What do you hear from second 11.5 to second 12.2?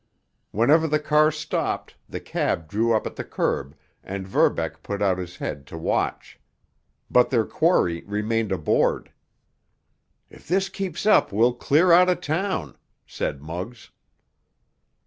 clear out of